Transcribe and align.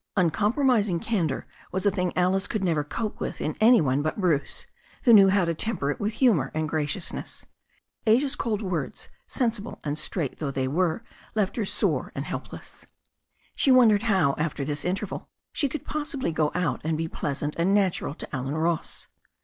Uncompromising 0.17 0.99
candour 0.99 1.45
was 1.71 1.85
a 1.85 1.91
thing 1.91 2.11
Alice 2.15 2.51
never 2.55 2.81
could 2.81 2.89
cope 2.89 3.19
with 3.19 3.39
in 3.39 3.55
any 3.61 3.79
one 3.81 4.01
but 4.01 4.19
Bruce, 4.19 4.65
who 5.03 5.13
knew 5.13 5.29
how 5.29 5.45
to 5.45 5.53
temper 5.53 5.91
it 5.91 5.99
with 5.99 6.13
humour 6.13 6.49
and 6.55 6.67
graciousness. 6.67 7.45
Asia's 8.07 8.35
cold 8.35 8.63
words, 8.63 9.09
sen 9.27 9.51
sible 9.51 9.77
and 9.83 9.99
straight 9.99 10.39
though 10.39 10.49
they 10.49 10.67
were, 10.67 11.03
left 11.35 11.55
her 11.55 11.65
sore 11.65 12.11
and 12.15 12.25
help 12.25 12.51
less. 12.51 12.83
She 13.53 13.69
wondered 13.71 14.01
how, 14.01 14.33
after 14.39 14.65
this 14.65 14.85
interview, 14.85 15.19
she 15.53 15.69
could 15.69 15.85
pos 15.85 16.09
sibly 16.09 16.31
go 16.31 16.51
out 16.55 16.81
and 16.83 16.97
be 16.97 17.07
pleasant 17.07 17.55
and 17.59 17.71
natural 17.71 18.15
to 18.15 18.35
Allen 18.35 18.55
Ross. 18.55 19.05